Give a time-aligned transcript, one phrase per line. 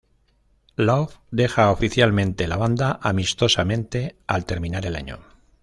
[0.77, 5.19] Love dejó oficialmente la banda amistosamente al terminar el año.